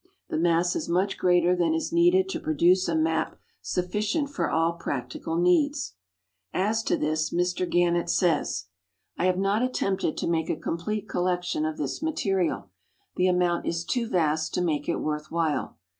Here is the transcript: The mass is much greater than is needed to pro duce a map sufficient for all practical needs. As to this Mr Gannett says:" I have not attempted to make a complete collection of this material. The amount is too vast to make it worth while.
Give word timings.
The 0.29 0.37
mass 0.39 0.75
is 0.75 0.89
much 0.89 1.15
greater 1.19 1.55
than 1.55 1.75
is 1.75 1.93
needed 1.93 2.27
to 2.29 2.39
pro 2.39 2.55
duce 2.55 2.87
a 2.87 2.95
map 2.95 3.37
sufficient 3.61 4.31
for 4.31 4.49
all 4.49 4.73
practical 4.73 5.37
needs. 5.37 5.93
As 6.53 6.81
to 6.85 6.97
this 6.97 7.31
Mr 7.31 7.69
Gannett 7.69 8.09
says:" 8.09 8.65
I 9.19 9.25
have 9.27 9.37
not 9.37 9.61
attempted 9.61 10.17
to 10.17 10.27
make 10.27 10.49
a 10.49 10.55
complete 10.55 11.07
collection 11.07 11.67
of 11.67 11.77
this 11.77 12.01
material. 12.01 12.71
The 13.15 13.27
amount 13.27 13.67
is 13.67 13.85
too 13.85 14.09
vast 14.09 14.55
to 14.55 14.61
make 14.63 14.89
it 14.89 14.97
worth 14.97 15.29
while. 15.29 15.77